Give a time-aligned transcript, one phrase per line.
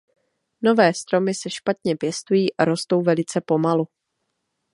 [0.61, 3.87] Nové stromy se špatně pěstují a rostou velice pomalu.